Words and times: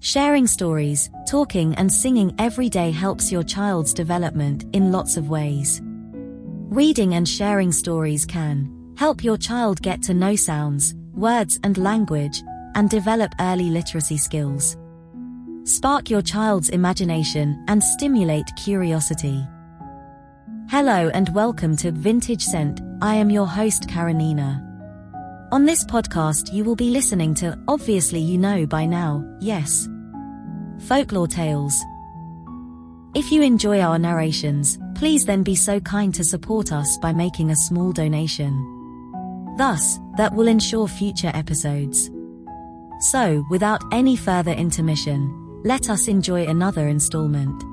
Sharing 0.00 0.46
stories, 0.46 1.10
talking 1.26 1.74
and 1.74 1.92
singing 1.92 2.32
every 2.38 2.68
day 2.68 2.92
helps 2.92 3.32
your 3.32 3.42
child's 3.42 3.92
development 3.92 4.64
in 4.72 4.92
lots 4.92 5.16
of 5.16 5.28
ways. 5.28 5.80
Reading 5.82 7.14
and 7.14 7.28
sharing 7.28 7.72
stories 7.72 8.24
can 8.24 8.94
help 8.96 9.24
your 9.24 9.36
child 9.36 9.82
get 9.82 10.00
to 10.04 10.14
know 10.14 10.36
sounds, 10.36 10.94
words 11.14 11.58
and 11.64 11.76
language, 11.78 12.44
and 12.76 12.88
develop 12.88 13.32
early 13.40 13.70
literacy 13.70 14.18
skills. 14.18 14.76
Spark 15.64 16.08
your 16.08 16.22
child's 16.22 16.68
imagination 16.68 17.64
and 17.66 17.82
stimulate 17.82 18.46
curiosity. 18.54 19.44
Hello 20.70 21.10
and 21.12 21.28
welcome 21.34 21.76
to 21.76 21.90
Vintage 21.90 22.42
Scent. 22.42 22.80
I 23.02 23.16
am 23.16 23.30
your 23.30 23.48
host 23.48 23.88
Karenina. 23.88 24.67
On 25.50 25.64
this 25.64 25.82
podcast, 25.82 26.52
you 26.52 26.62
will 26.62 26.76
be 26.76 26.90
listening 26.90 27.34
to, 27.36 27.58
obviously, 27.68 28.20
you 28.20 28.36
know 28.36 28.66
by 28.66 28.84
now, 28.84 29.24
yes, 29.40 29.88
folklore 30.80 31.26
tales. 31.26 31.74
If 33.14 33.32
you 33.32 33.40
enjoy 33.40 33.80
our 33.80 33.98
narrations, 33.98 34.78
please 34.94 35.24
then 35.24 35.42
be 35.42 35.54
so 35.54 35.80
kind 35.80 36.14
to 36.14 36.22
support 36.22 36.70
us 36.70 36.98
by 36.98 37.14
making 37.14 37.50
a 37.50 37.56
small 37.56 37.92
donation. 37.92 38.52
Thus, 39.56 39.98
that 40.18 40.34
will 40.34 40.48
ensure 40.48 40.86
future 40.86 41.32
episodes. 41.32 42.10
So, 43.10 43.42
without 43.48 43.80
any 43.90 44.16
further 44.16 44.52
intermission, 44.52 45.62
let 45.64 45.88
us 45.88 46.08
enjoy 46.08 46.46
another 46.46 46.88
installment. 46.88 47.64